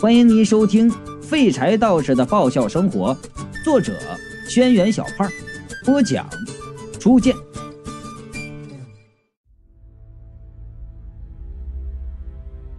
[0.00, 0.90] 欢迎您收听
[1.20, 3.14] 《废柴道士的爆笑生活》，
[3.62, 3.92] 作者：
[4.48, 5.28] 轩辕小胖，
[5.84, 6.26] 播讲：
[6.98, 7.36] 初见。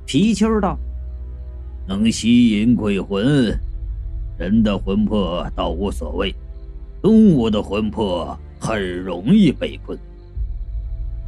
[0.04, 0.76] 皮丘道
[1.88, 3.56] ：“能吸引鬼魂，
[4.40, 6.34] 人的魂魄倒无所谓，
[7.04, 9.96] 动物的魂魄很容易被困。”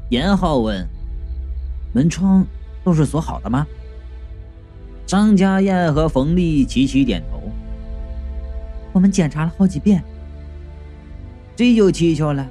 [0.10, 0.84] 严浩问
[1.94, 2.44] ：“门窗
[2.84, 3.64] 都是锁好的吗？”
[5.14, 7.40] 张家燕和冯丽齐齐点头。
[8.91, 10.04] 我们检查了好几遍，
[11.55, 12.44] 这就蹊跷了。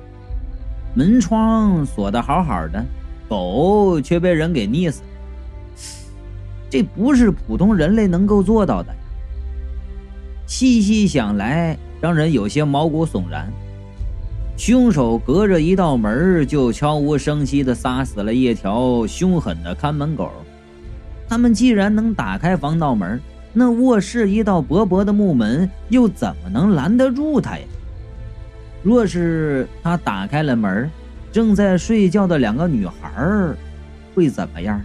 [0.95, 2.87] 门窗锁得好好的，
[3.29, 5.09] 狗却被人给溺死了。
[6.71, 8.99] 这不是普通人类能够做到的呀！
[10.47, 13.53] 细细想来，让人有些毛骨悚然。
[14.57, 20.31] 凶手隔着一道门，就悄无声息地杀死了一条凶狠的看门狗。
[21.33, 23.19] 他们既然能打开防盗门，
[23.55, 27.65] 那卧室一道薄薄的木门又怎么能拦得住他呀？
[28.83, 30.91] 若是他打开了门，
[31.33, 33.11] 正在睡觉的两个女孩
[34.15, 34.79] 会怎么样？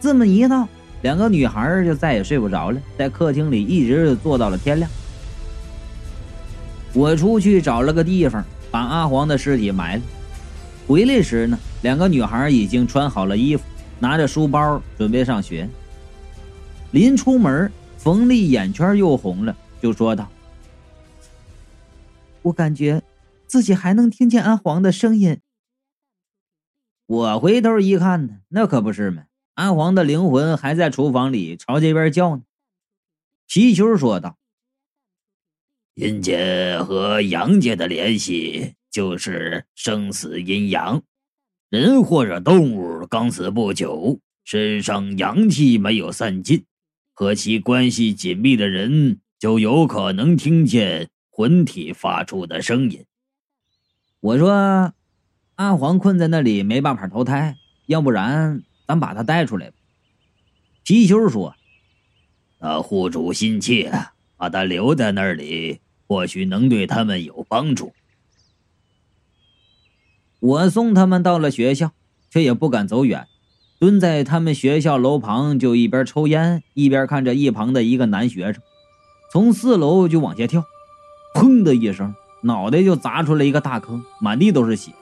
[0.00, 0.66] 这么一闹，
[1.02, 4.90] 两个女孩就再也睡不着了，在客厅里一直坐到了天亮。
[6.94, 10.02] 我出去找了个地方，把阿黄的尸体埋了。
[10.86, 13.62] 回来时呢，两个女孩已经穿好了衣服。
[14.04, 15.66] 拿着书包准备上学，
[16.90, 20.30] 临出门，冯丽眼圈又红了，就说道
[22.42, 23.02] ：“我感觉
[23.46, 25.40] 自己还能听见阿黄的声音。”
[27.08, 32.42] 我回头一看呢，那可不是嘛，阿黄的灵魂还在厨房里朝这边叫呢。
[33.46, 34.36] 皮球说道
[35.96, 41.02] ：“阴界和阳界的联系就是生死阴阳。”
[41.74, 46.64] 人或者动物刚死不久，身上阳气没有散尽，
[47.12, 53.04] 和其关系紧密的人就有可能听见魂体发出的声音。
[54.20, 54.94] 我说
[55.56, 59.74] ：“阿黄困在那里没办法投胎，要不然咱把他带出来吧。”
[60.84, 61.56] 皮球说
[62.62, 63.90] ：“那护主心切，
[64.36, 67.92] 把他留在那里，或许能对他们有帮助。”
[70.44, 71.92] 我送他们到了学校，
[72.28, 73.26] 却也不敢走远，
[73.78, 78.62] 蹲在他们学校楼旁，就一边抽烟一边看着一旁的一个男学生，
[79.32, 80.62] 从四楼就往下跳，
[81.34, 84.92] 砰的一声，脑袋就砸出了一个大坑，满地都是血。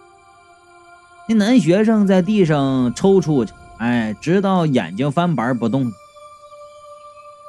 [1.28, 5.90] 那男学生在地上抽搐着，哎，直到眼睛翻白不动了。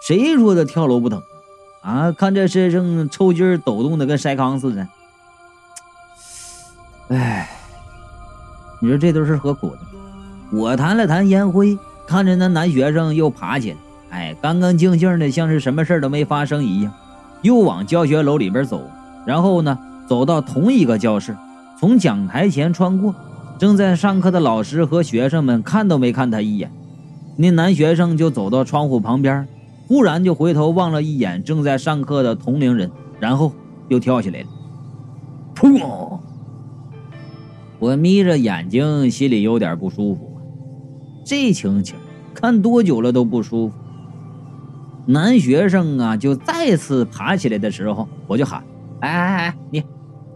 [0.07, 1.21] 谁说的跳楼不疼
[1.83, 2.11] 啊？
[2.11, 4.87] 看这身上抽筋抖动的跟筛糠似的，
[7.09, 7.52] 哎。
[8.83, 9.77] 你说这都是何苦的？
[10.51, 13.77] 我弹了弹烟灰，看着那男学生又爬起来，
[14.09, 16.91] 哎，干干净净的，像是什么事都没发生一样，
[17.43, 18.81] 又往教学楼里边走。
[19.25, 21.33] 然后呢，走到同一个教室，
[21.79, 23.15] 从讲台前穿过，
[23.57, 26.69] 正在上课的老师和学生们看都没看他一眼。
[27.37, 29.47] 那男学生就走到窗户旁边，
[29.87, 33.53] 忽然就回头望了一眼正在上课的同龄人，然后
[33.87, 34.47] 又跳起来了，
[35.55, 36.02] 砰！
[37.83, 40.39] 我眯着眼睛，心里有点不舒服。
[41.25, 41.97] 这情景
[42.33, 43.75] 看多久了都不舒服。
[45.05, 48.63] 男学生啊，就再次爬起来的时候，我就喊
[49.03, 49.83] ：“哎哎哎，你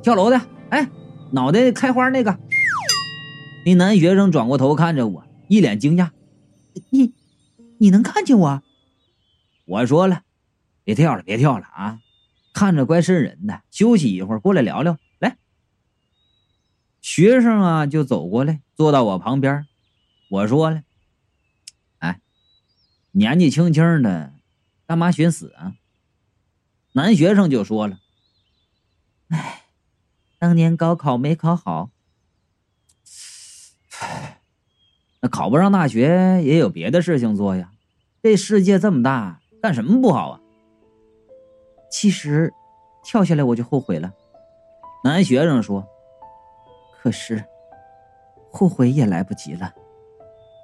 [0.03, 0.41] 跳楼的，
[0.71, 0.89] 哎，
[1.31, 2.37] 脑袋开花那个。”
[3.65, 6.09] 那男学生转过头看着我，一脸惊讶
[6.91, 7.13] ：“你，
[7.77, 8.61] 你能看见我？”
[9.65, 10.23] 我说了
[10.83, 11.99] ：“别跳了，别跳了啊，
[12.53, 13.61] 看着怪瘆人的。
[13.71, 14.97] 休息一会儿，过来聊聊。”
[17.07, 19.66] 学生啊，就走过来，坐到我旁边。
[20.29, 20.84] 我说了
[22.00, 22.19] ：“哎，
[23.12, 24.34] 年纪轻轻的，
[24.85, 25.75] 干嘛寻死啊？”
[26.91, 27.97] 男学生就说了
[29.31, 29.63] ：“哎，
[30.38, 31.91] 当年高考没考好，
[35.22, 37.72] 那考不上大学也有别的事情做呀。
[38.22, 40.42] 这世界这么大，干什么不好啊？”
[41.89, 42.53] 其实，
[43.01, 44.12] 跳下来我就后悔了。
[45.06, 45.88] 男学生说。
[47.07, 47.42] 可是，
[48.51, 49.74] 后悔也来不及了。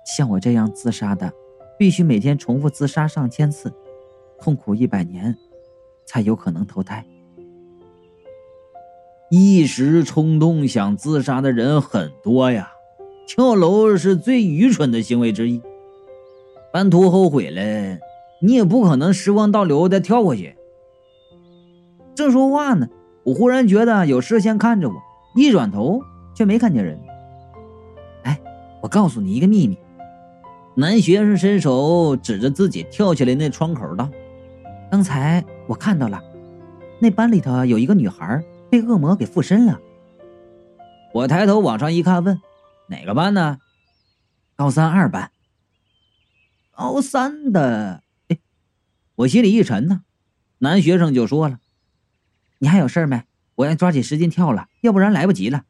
[0.05, 1.31] 像我这样自杀的，
[1.79, 3.73] 必须每天重复自杀上千次，
[4.37, 5.33] 痛苦一百年，
[6.05, 7.05] 才有可能投胎。
[9.31, 12.73] 一时冲动想自杀的人很多呀，
[13.25, 15.61] 跳楼是最愚蠢的行为之一。
[16.73, 17.99] 半途后悔了，
[18.41, 20.57] 你也不可能时光倒流再跳过去。
[22.13, 22.89] 正说话呢，
[23.23, 24.95] 我忽然觉得有视线看着我，
[25.37, 26.01] 一转头。
[26.33, 26.99] 却没看见人。
[28.23, 28.39] 哎，
[28.81, 29.77] 我告诉你一个秘密，
[30.75, 34.09] 男学生伸手指着自己跳起来那窗口道
[34.89, 36.21] ：“刚才我看到了，
[36.99, 39.79] 那班里头有一个女孩被恶魔给附身了。”
[41.13, 42.41] 我抬头往上一看，问
[42.89, 43.59] ：“哪个班呢
[44.55, 45.31] ？”“高三二班。
[46.75, 48.39] ”“高三的。”哎，
[49.15, 50.01] 我心里一沉呢。
[50.59, 51.59] 男学生就说了
[52.59, 53.23] ：“你还有事没？
[53.55, 55.65] 我要抓紧时间跳了，要不然来不及了。”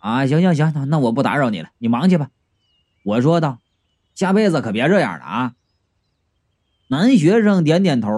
[0.00, 2.30] 啊，行行行，那那我不打扰你了，你忙去吧。
[3.04, 3.60] 我说道
[4.16, 5.54] ：“下辈子可别这样了啊！”
[6.88, 8.10] 男学生点点头，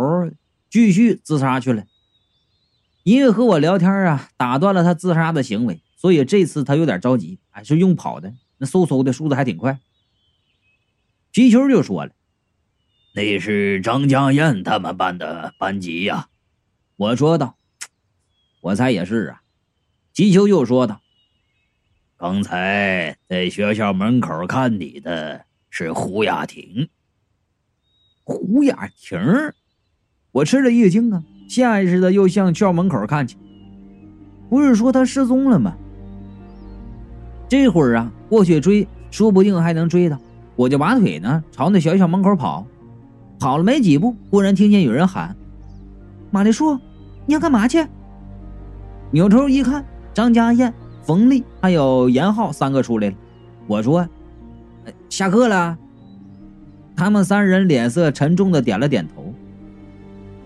[0.71, 1.85] 继续自杀去了。
[3.03, 9.81] 因为和我聊天啊，打断了他自杀的行为，所以这次他有点着急，还是用跑的，那嗖嗖的速度还挺快。
[11.33, 12.13] 皮球就说了
[13.15, 16.29] ：“那是张家燕他们班的班级呀。”
[16.97, 17.57] 我说道
[18.63, 19.43] ：“我猜也是啊。”
[20.15, 21.02] 皮球又说道。
[22.23, 26.89] 刚才在学校门口看你的是胡雅婷。
[28.23, 29.19] 胡雅婷，
[30.31, 33.37] 我吃了一惊啊，下意识的又向校门口看去。
[34.49, 35.77] 不是说她失踪了吗？
[37.49, 40.17] 这会儿啊，过去追，说不定还能追到。
[40.55, 42.65] 我就拔腿呢，朝那学校门口跑。
[43.41, 45.35] 跑了没几步，忽然听见有人喊
[46.31, 46.79] ：“马丽树，
[47.27, 47.85] 你要干嘛去？”
[49.11, 49.85] 扭头一看，
[50.15, 50.73] 张家燕。
[51.03, 53.15] 冯丽还有严浩三个出来了，
[53.67, 54.09] 我说
[55.11, 55.77] ：“下课了。”
[56.95, 59.35] 他们三人脸色沉重的点了点头。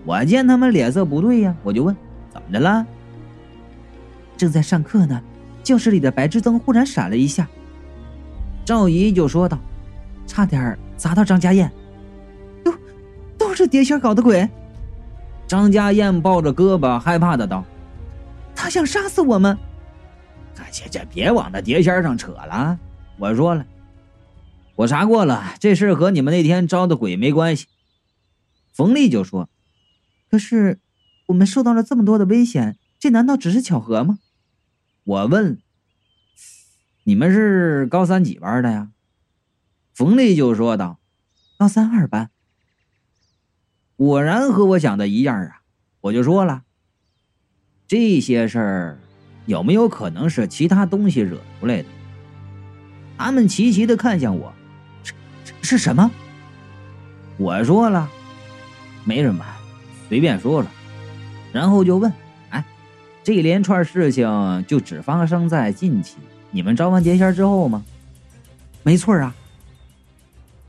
[0.05, 1.95] 我见他们脸色不对呀，我就问
[2.33, 2.85] ：“怎么的了？”
[4.37, 5.21] 正在上课呢，
[5.61, 7.47] 教室里的白炽灯忽然闪了一下。
[8.65, 9.59] 赵姨就说道
[10.25, 11.71] ：“差点砸到张家燕，
[12.63, 12.73] 都
[13.37, 14.49] 都是碟仙搞的鬼。”
[15.45, 17.63] 张家燕抱着胳膊，害怕的道
[18.55, 19.55] ：“他想杀死我们。”
[20.57, 22.79] 啊这这别往那碟仙上扯了。
[23.17, 23.65] 我说了，
[24.75, 27.67] 我查过了，这事和你们那天招的鬼没关系。
[28.73, 29.49] 冯丽就说
[30.29, 30.79] ：“可是
[31.27, 34.19] 我们受到了这么多的危险，这难道只是巧合吗？”
[35.03, 35.59] 我问
[37.05, 38.89] ：“你们是高三几班的呀？”
[39.95, 40.99] 冯丽就说道
[41.57, 42.29] ：“高三二班。”
[43.97, 45.61] 果然和我想的一样啊！
[46.01, 46.63] 我就说了，
[47.87, 48.99] 这些事儿。
[49.47, 51.85] 有没有可能是其他东西惹出来的？
[53.17, 54.53] 他们齐齐的看向我，
[55.03, 55.13] 是
[55.63, 56.11] 是什么？
[57.37, 58.07] 我说了，
[59.03, 59.43] 没什么，
[60.07, 60.69] 随便说说。
[61.51, 62.13] 然后就问
[62.51, 62.63] ：“哎，
[63.23, 66.17] 这一连串事情就只发生在近期？
[66.51, 67.83] 你们招完碟仙之后吗？”
[68.83, 69.35] 没错啊。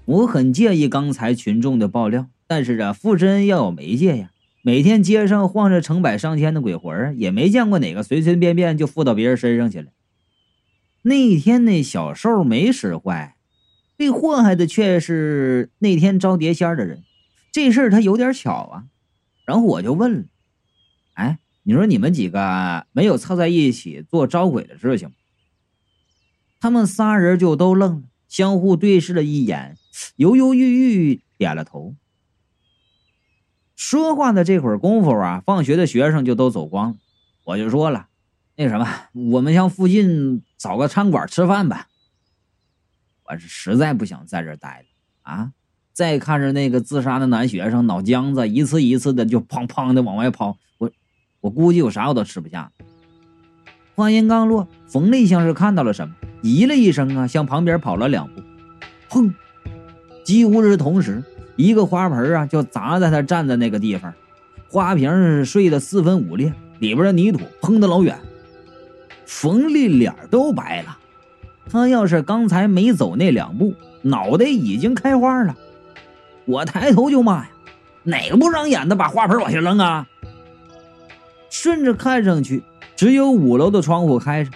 [0.05, 4.31] 我很介意刚才群众的爆料，但是啊，附身要有媒介呀。
[4.69, 9.91] 每天街上晃着成百上千的鬼魂也没见过哪个随随便便就附到别人身上去了。
[11.01, 13.37] 那天那小兽没使坏，
[13.97, 17.03] 被祸害的却是那天招碟仙的人。
[17.51, 18.85] 这事儿他有点巧啊。
[19.47, 20.25] 然后我就问了
[21.17, 25.13] ：“哎，你说你们几个没有凑在一起做招鬼的事情？”
[26.61, 29.79] 他们仨人就都愣了，相互对视了一眼，
[30.17, 31.95] 犹犹豫豫点了头。
[33.79, 36.97] 说话的这会儿功夫啊，放学的学生就都走光了。
[37.45, 38.09] 我就说了，
[38.57, 38.89] 那什么，
[39.31, 41.87] 我们向附近找个餐馆吃饭吧。
[43.25, 45.53] 我是实在不想在这待了啊！
[45.93, 50.91] 再看着那个自杀的男学生脑浆子一次一次的就砰砰的往外跑，我
[51.41, 52.73] 我估计我啥我都吃不下。
[53.95, 58.43] 话音刚落，冯丽像是看到了什么，咦了一声啊，向旁边跑了两步，
[59.09, 59.33] 砰！
[60.25, 61.23] 几乎是同时。
[61.59, 64.15] 一个花盆啊，就砸在他站的那个地方，
[64.69, 68.17] 花瓶碎得四分五裂，里边的泥土喷得老远。
[69.27, 70.97] 冯丽脸都白了，
[71.69, 75.57] 他要是刚才没走那两步，脑袋已经开花了。
[76.45, 77.51] 我抬头就骂呀
[78.05, 80.07] ：“哪个不长眼的把花盆往下扔啊？”
[81.51, 82.63] 顺着看上去，
[82.95, 84.53] 只有五楼的窗户开着。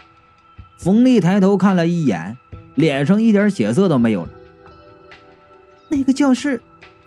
[0.78, 2.38] 冯丽抬头看了一眼，
[2.76, 4.28] 脸上一点血色都没有了。
[5.88, 6.62] 那个教室。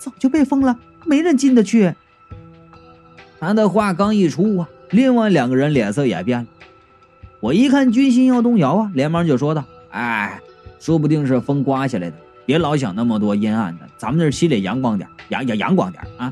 [0.05, 1.95] 早就被封了，没人进得去。
[3.39, 6.45] 他的话刚一出啊，另外两个人脸色也变了。
[7.39, 10.39] 我一看军心要动摇啊，连忙就说道：“哎，
[10.79, 16.31] 说不定是风刮下来的，别老想那么多阴暗的，咱们这心里阳光点，阳阳阳光点啊。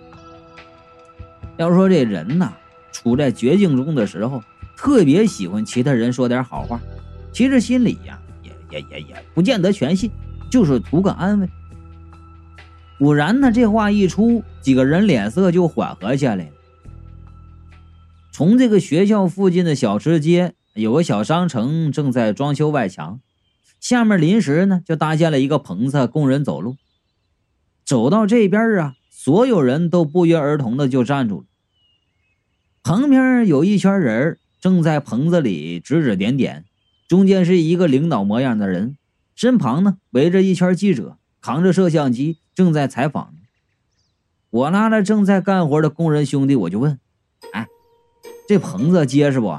[1.57, 2.53] 要说这人呐，
[2.91, 4.43] 处在绝境中的时候，
[4.77, 6.79] 特别喜欢其他人说点好话，
[7.31, 10.11] 其实心里呀，也也也也不见得全信，
[10.51, 11.49] 就是图个安慰。”
[12.99, 16.51] 果然呢，这话一出，几个人脸色就缓和下来。
[18.31, 23.19] 从这个学校附近的小吃街，有个小商城正在装修外墙，
[23.79, 26.77] 下面临时呢就搭建了一个棚子供人走路。
[27.85, 31.45] 走到这边啊，所有人都不约而同的就站住了。
[32.81, 36.65] 旁边有一圈人正在棚子里指指点点，
[37.07, 38.97] 中间是一个领导模样的人，
[39.35, 43.39] 身旁呢围着一圈记者，扛着摄像机正在采访呢。
[44.49, 46.97] 我拉着正在干活的工人兄弟，我就问
[47.51, 47.67] ：“哎，
[48.47, 49.57] 这棚子结实不？”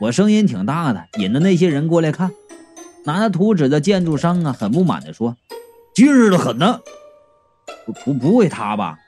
[0.00, 2.30] 我声音挺大的，引得那些人过来看。
[3.04, 5.36] 拿着图纸的建筑商啊，很不满的说
[5.96, 6.80] ：“结实的很呢。”
[7.84, 8.98] 不不不会塌吧？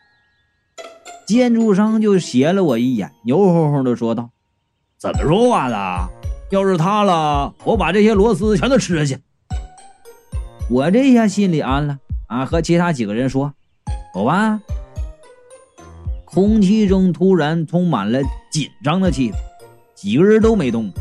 [1.25, 4.31] 建筑商就斜了我一眼，牛哄哄的说道
[4.99, 6.09] ：“怎么说话的？
[6.51, 9.23] 要是塌了，我把这些螺丝全都吃下去。”
[10.71, 11.99] 我这下心里安了
[12.29, 13.53] 啊，和其他几个人说
[14.15, 14.61] ：“走吧。”
[16.25, 18.21] 空气中突然充满了
[18.53, 19.35] 紧张的气氛，
[19.97, 20.93] 几个人都没动。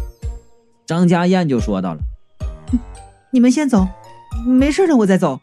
[0.88, 2.00] 张家燕就说到了
[3.30, 3.88] ：“你们先走，
[4.44, 5.40] 没事的，我再走。”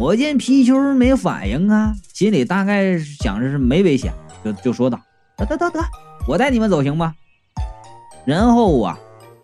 [0.00, 4.12] 我见皮球没反应啊，心里大概想着是没危险，
[4.44, 5.00] 就就说道
[5.38, 5.80] ：“得得得得，
[6.26, 7.14] 我带你们走行吗？”
[8.26, 8.98] 然后啊，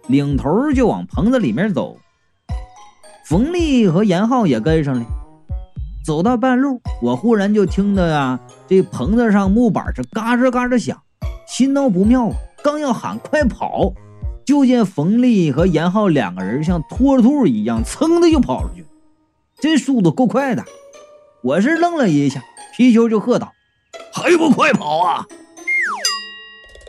[0.09, 1.97] 领头就往棚子里面走。
[3.25, 5.07] 冯丽和严浩也跟上了。
[6.04, 8.38] 走到半路，我忽然就听到呀，
[8.69, 11.00] 这棚子上木板是嘎吱嘎吱响，
[11.49, 13.95] 心道不妙啊，刚要喊快跑，
[14.45, 18.85] 就见冯丽和严浩两个人像脱兔一样，噌的就跑出去。
[19.59, 20.62] 这速度够快的，
[21.43, 22.43] 我是愣了一下，
[22.76, 23.54] 皮球就喝道
[24.12, 25.26] ：“还不快跑啊！”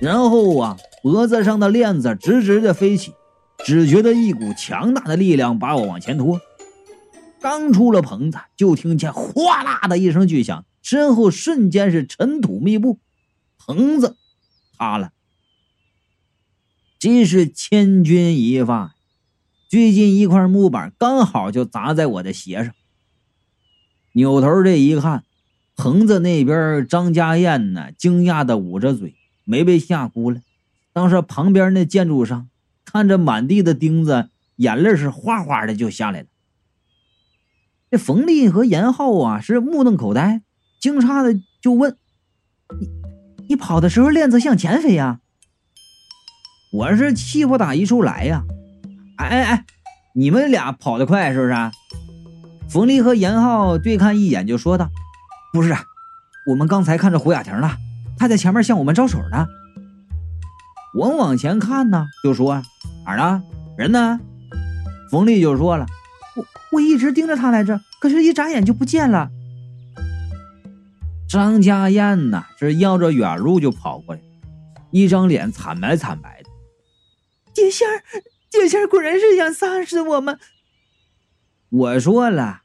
[0.02, 3.14] 然后啊，脖子上的链子直直的飞起，
[3.66, 6.40] 只觉得一股强大的力量把我往前拖。
[7.42, 13.00] 刚出了棚子，就听见哗啦的一声巨响，身后瞬间是尘土密布，
[13.58, 14.18] 棚子
[14.78, 15.14] 塌了。
[17.00, 18.94] 真是千钧一发。
[19.68, 22.72] 最近一块木板刚好就砸在我的鞋上。
[24.14, 25.24] 扭头这一看，
[25.76, 30.40] 棚子那边张家燕呢，惊讶的捂着嘴，没被吓哭了。
[30.94, 32.48] 当时旁边那建筑商
[32.96, 36.28] 看着满地的钉子，眼泪是哗哗的就下来了。
[37.92, 40.44] 这冯丽和严浩啊是目瞪口呆，
[40.80, 41.98] 惊诧的就问
[42.80, 42.90] ：“你
[43.50, 45.20] 你跑的时候链子向前飞呀？”
[46.72, 48.46] 我是气不打一处来呀。
[49.18, 49.66] 哎哎哎，
[50.16, 51.54] 你们俩跑得快是不是？
[52.70, 54.90] 冯丽和严浩对看一眼，就说道
[55.52, 55.76] ：“不是，
[56.50, 57.76] 我们刚才看着胡雅婷了，
[58.18, 59.46] 她在前面向我们招手呢。”
[60.96, 62.64] 我往前看呢，就说
[63.06, 63.44] ：“哪儿呢？
[63.78, 64.20] 人呢？”
[65.12, 65.86] 冯丽就说了
[66.38, 69.30] ：“我我一直盯着他来着，可是一眨眼就不见了。”
[71.28, 74.22] 张家燕呐，是绕着远路就跑过来，
[74.92, 76.50] 一张脸惨白惨白的，
[77.54, 78.02] 姐仙儿。
[78.50, 80.40] 这仙果然是想杀死我们。
[81.70, 82.62] 我说了，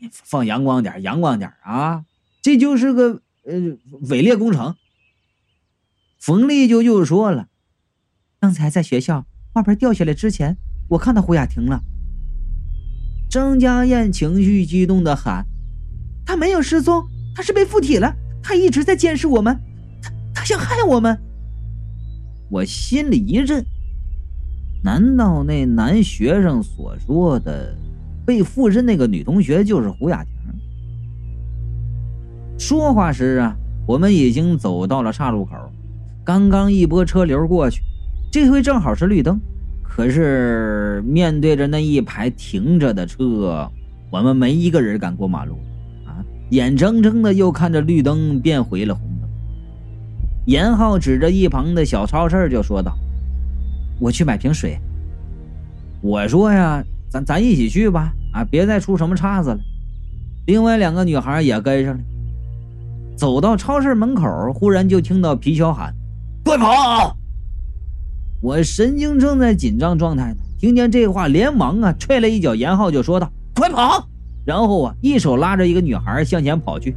[0.00, 2.02] 你放阳光点，阳光点啊！
[2.42, 3.54] 这就是个呃
[4.08, 4.74] 伪劣工程。
[6.18, 7.46] 冯丽就又说了，
[8.40, 10.56] 刚才在学校花盆掉下来之前，
[10.88, 11.82] 我看到胡雅婷了。
[13.28, 15.44] 张家燕情绪激动的喊
[16.24, 17.04] ：“她没有失踪，
[17.34, 19.58] 她是被附体了，她一直在监视我们，
[20.00, 21.18] 她她想害我们。”
[22.48, 23.64] 我心里一震。
[24.84, 27.76] 难道那男学生所说的
[28.24, 30.32] 被附身那个女同学就是胡雅婷？
[32.56, 35.56] 说话时啊，我们已经走到了岔路口，
[36.24, 37.82] 刚刚一波车流过去，
[38.40, 39.40] 这回正好是绿灯。
[39.82, 43.68] 可是面对着那一排停着的车，
[44.12, 45.54] 我们没一个人敢过马路
[46.06, 46.22] 啊！
[46.50, 49.28] 眼睁睁的又看着绿灯变回了红灯。
[50.46, 52.96] 严浩指着一旁的小超市就说道。
[53.98, 54.78] 我去买瓶水。
[56.00, 56.80] 我说呀，
[57.10, 59.58] 咱咱一起去吧，啊，别再出什么岔子了。
[60.46, 62.00] 另外两个女孩也跟上了。
[63.16, 65.92] 走到超市门口，忽然就听到皮球喊
[66.46, 67.17] ：“快跑！”
[68.40, 74.08] 我神经正在紧张状态呢，听见这话，连忙啊踹了一脚严浩，就说道：“快跑！”
[74.46, 76.94] 然后啊，一手拉着一个女孩向前跑去。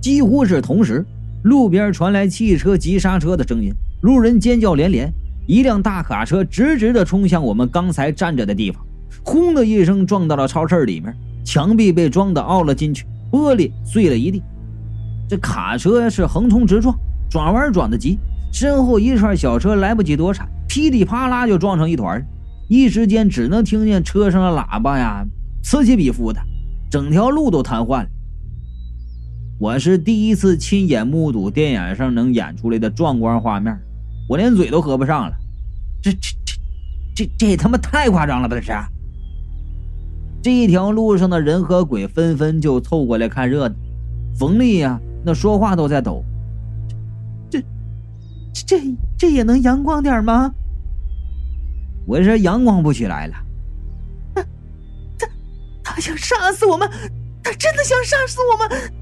[0.00, 1.04] 几乎是同时，
[1.42, 3.70] 路边传来汽车急刹车的声音，
[4.00, 5.12] 路人尖叫连连。
[5.46, 8.84] 一辆大卡车直直的冲向我们刚才站着的地方，
[9.22, 14.42] 轰的一声撞到了超市里面，墙壁被撞得凹了进去，玻璃碎了一地。
[15.28, 16.98] 这卡车是横冲直撞，
[17.30, 18.18] 转弯转得急，
[18.52, 22.24] 身后一串小车来不及躲闪，噼里啪啦就撞成一团，
[22.68, 25.26] 一时间只能听见车上的喇叭呀
[25.62, 26.40] 此起彼伏的，
[26.90, 28.08] 整条路都瘫痪了。
[29.58, 33.78] 我是第一次亲眼目睹电影上能演出来的壮观画面。
[34.28, 35.36] 我连嘴都合不上了，
[36.02, 36.54] 这这这
[37.14, 38.56] 这这他妈太夸张了吧！
[38.56, 38.72] 这是。
[40.42, 43.74] 这一条路上的人和鬼纷纷就凑过来看热闹。
[44.38, 46.24] 冯丽呀，那说话都在抖。
[48.64, 48.80] 这
[49.18, 50.54] 这也能阳光点吗？
[52.06, 53.34] 我说阳光不起来了。
[54.34, 54.42] 他
[55.18, 55.28] 他
[55.82, 56.88] 他想杀死我们！
[57.42, 58.92] 他真的想杀死我们！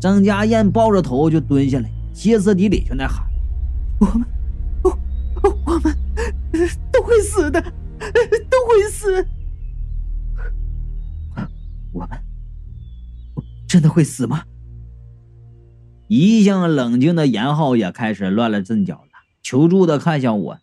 [0.00, 3.26] 张家燕抱着头就蹲下来，歇斯底里就那喊
[4.00, 4.26] ：“我们，
[4.82, 4.98] 我
[5.66, 5.94] 我们
[6.92, 9.26] 都会死的，都会死！
[11.92, 12.10] 我们，
[13.66, 14.42] 真的会死吗？”
[16.08, 19.10] 一向冷静的严浩也开始乱了阵脚了，
[19.42, 20.58] 求助的看向我。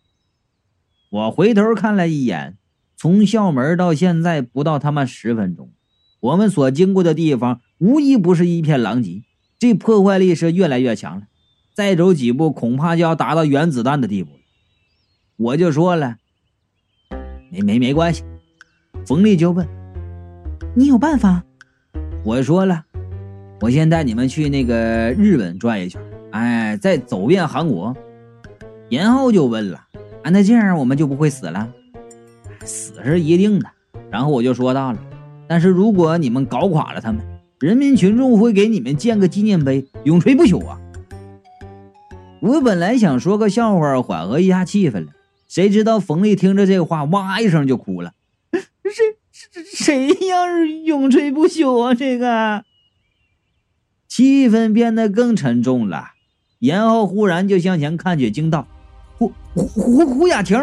[1.08, 2.58] 我回头看了一眼，
[2.96, 5.70] 从校门到现在不到他妈十分钟，
[6.18, 9.22] 我们所经过的地方无一不是一片狼藉，
[9.58, 11.28] 这破坏力是越来越强了。
[11.74, 14.38] 再走几步，恐怕就要达到原子弹的地步了。
[15.36, 16.16] 我就说了，
[17.50, 18.24] 没没没关系。
[19.06, 19.68] 冯丽就问
[20.74, 21.44] ：“你有办法？”
[22.24, 22.85] 我说了
[23.60, 27.96] ：“我先带你们去那个日本转一圈，哎，再走遍韩国。”
[28.90, 29.78] 严浩就问了。
[30.22, 31.68] 啊那这样我们就不会死了，
[32.64, 33.68] 死是一定的。
[34.10, 34.98] 然后我就说到了，
[35.48, 37.24] 但是如果你们搞垮了他们，
[37.60, 40.78] 人民群众会给你们建个纪念碑，永垂不朽啊！
[42.40, 45.12] 我本来想说个笑话缓和一下气氛了，
[45.48, 48.12] 谁知道冯丽听着这话，哇一声就哭了。
[48.52, 48.92] 谁
[49.30, 51.94] 谁谁要是永垂不朽啊？
[51.94, 52.64] 这个
[54.08, 56.12] 气氛变得更沉重了。
[56.60, 58.66] 严浩忽然就向前看去，惊道。
[59.18, 60.58] 胡胡胡胡雅婷，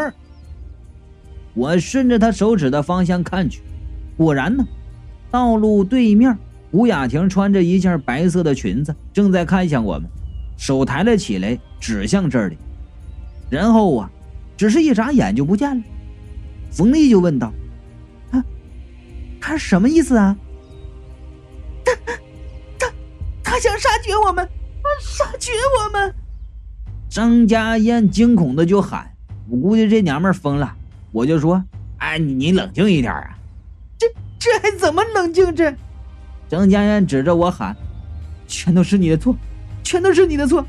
[1.54, 3.62] 我顺着他手指的方向看去，
[4.18, 4.66] 果然呢，
[5.30, 6.38] 道路对面，
[6.72, 10.10] 胡雅婷穿着一件白色的裙子，正在看向我们，
[10.58, 12.58] 手抬了起来，指向这里。
[13.50, 14.10] 然后啊，
[14.58, 15.84] 只是一眨眼就不见了。
[16.72, 17.54] 冯丽就问道
[18.32, 18.44] ：“他
[19.40, 20.36] 他什么意思啊？
[23.64, 24.46] 想杀绝我们，
[25.00, 26.14] 杀绝我们！”
[27.08, 29.10] 张家燕惊恐的就喊
[29.48, 30.76] ：“我估计这娘们疯了。”
[31.14, 31.64] 我就说
[32.00, 33.38] ：“哎，你你冷静一点啊！
[33.98, 34.06] 这
[34.38, 35.56] 这还怎么冷静？
[35.56, 35.74] 这……”
[36.50, 37.74] 张家燕指着我喊
[38.48, 39.34] ：“全都是你的错，
[39.82, 40.66] 全都是你的错！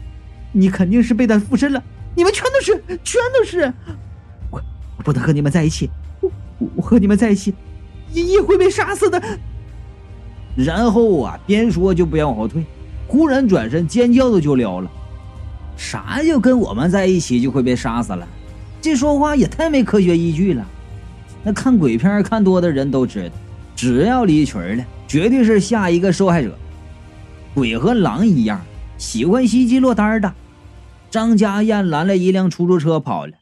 [0.52, 1.82] 你肯定是被他附身了！
[2.14, 3.72] 你们全都是，全都是！
[4.52, 4.62] 我
[4.98, 5.90] 我不能和你们在一起，
[6.20, 6.30] 我
[6.76, 7.52] 我和你们在一起
[8.12, 9.20] 也也会被杀死的！”
[10.56, 12.64] 然后啊，边说就边往后退，
[13.06, 14.90] 忽然转身尖叫的就撩了。
[15.76, 18.26] 啥就跟我们在一起就会被杀死了？
[18.80, 20.66] 这说话也太没科学依据了。
[21.42, 23.34] 那看鬼片看多的人都知道，
[23.74, 26.56] 只要离群了，绝对是下一个受害者。
[27.54, 28.60] 鬼和狼一样，
[28.98, 30.32] 喜欢袭击落单的。
[31.10, 33.32] 张家燕拦了一辆出租车跑了，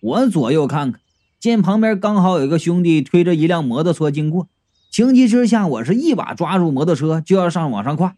[0.00, 1.00] 我左右看看，
[1.38, 4.48] 见旁边刚好有个兄弟推着一辆摩托车经过，
[4.90, 8.14] 情急之下，我是一把抓住摩托车就要上往上跨，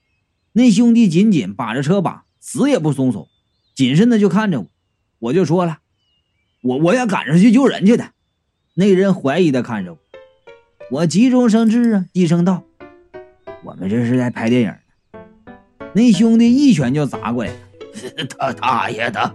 [0.57, 3.27] 那兄弟紧紧把着车把，死也不松手。
[3.75, 4.67] 谨慎的就看着我，
[5.19, 5.79] 我就说了，
[6.63, 8.13] 我我要赶上去救人去的。
[8.75, 9.99] 那人怀疑的看着我，
[10.93, 12.63] 我急中生智啊，低声道
[13.65, 14.75] ：“我们这是在拍电影。”
[15.93, 17.59] 那兄弟一拳就砸过来了，
[18.31, 19.35] 他大爷的，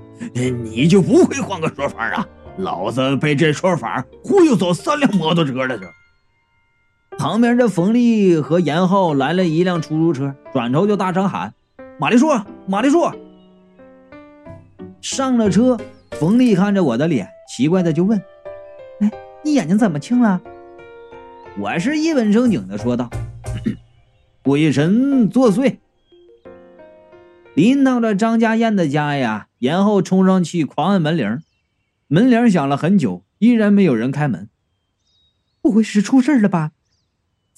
[0.63, 2.25] 你就不会换个说法啊？
[2.57, 5.77] 老子被这说法忽悠走三辆摩托车了。
[5.77, 5.85] 就
[7.19, 11.53] 旁边的冯丽和严浩来了一辆出租车，转头就大声喊
[11.99, 12.27] ：“马丽树，
[12.65, 13.11] 马丽树！”
[15.03, 15.77] 上了车，
[16.11, 18.17] 冯丽看着我的脸，奇怪的就问
[19.01, 19.11] ：“哎，
[19.43, 20.41] 你眼睛怎么青了？”
[21.59, 23.09] 我是一本正经的说道
[24.41, 25.75] ：“鬼神作祟。”
[27.53, 31.39] 临到了张家燕的家呀，严后冲上去狂按门铃，
[32.07, 34.47] 门铃响了很久，依然没有人开门。
[35.61, 36.71] 不会是出事了吧？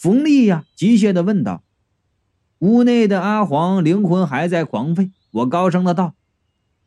[0.02, 1.62] 冯丽呀，急切的问道。
[2.58, 6.16] 屋内的阿黄灵魂还在狂吠，我高声的道。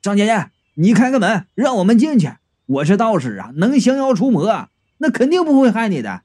[0.03, 2.33] 张家燕，你开个门，让我们进去。
[2.67, 6.23] 我是道士啊，能降妖除魔，那肯定不会害你的。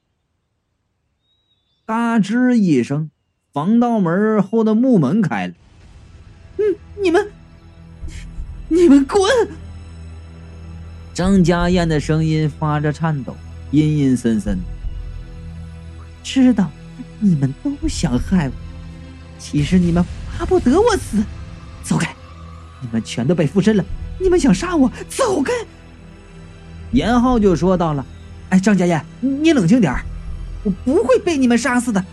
[1.85, 3.11] 嘎吱一声，
[3.53, 5.53] 防盗门后的木门开了。
[6.57, 6.63] 嗯，
[6.99, 7.29] 你们，
[8.67, 9.21] 你们滚！
[11.13, 13.37] 张家燕的声音发着颤抖，
[13.69, 14.57] 阴阴森森。
[16.23, 16.69] 知道
[17.19, 18.53] 你们都想害我，
[19.37, 20.03] 其实你们
[20.37, 21.23] 巴不得我死。
[21.83, 22.13] 走开！
[22.81, 23.83] 你们全都被附身了！
[24.19, 24.91] 你们想杀我？
[25.09, 25.51] 走开！
[26.91, 28.05] 严浩就说到了
[28.49, 29.93] ：“哎，张家燕，你冷静点
[30.63, 32.03] 我不会被你们杀死的。”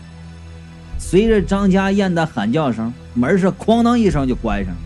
[0.99, 4.79] 随着张家燕的喊叫声，门是哐当一声就关上了。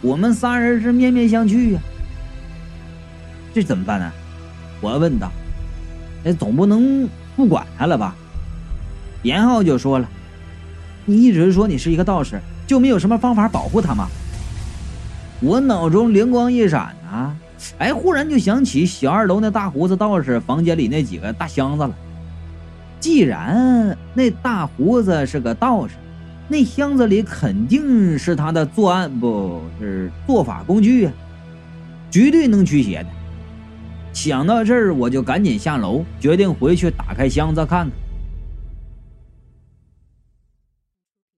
[0.00, 1.80] 我们仨人是面面相觑呀，
[3.52, 4.12] 这怎么办呢？
[4.80, 5.32] 我问道
[6.24, 8.14] ：“哎，总不能不管他了吧？”
[9.22, 10.08] 严浩就说了
[11.06, 14.08] ：“你一直说你是一个道士，就没有什么方法保护他吗？”
[15.40, 17.36] 我脑中灵光一闪啊，
[17.78, 21.94] 哎，忽然就想起小二楼那大胡子道士房间里那几个大箱子了。
[23.00, 25.94] 既然那大胡子是个道士，
[26.48, 31.12] 那箱子里肯定是他的作案不是做法工具啊，
[32.10, 33.06] 绝对能驱邪的。
[34.12, 37.90] 想到这儿，我就赶紧下楼，决定回去打开箱子看看。